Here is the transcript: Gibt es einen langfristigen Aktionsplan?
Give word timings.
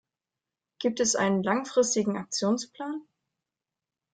Gibt 0.79 0.99
es 0.99 1.15
einen 1.15 1.43
langfristigen 1.43 2.17
Aktionsplan? 2.17 3.03